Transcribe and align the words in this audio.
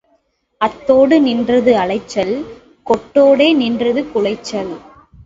அத்தோடு 0.61 1.21
நின்றது 1.21 1.71
அலைச்சல் 1.77 2.33
கொட்டோடே 2.87 3.53
நின்றது 3.53 4.03
குலைச்சல். 4.11 4.73